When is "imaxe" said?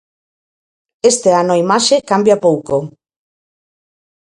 1.65-2.05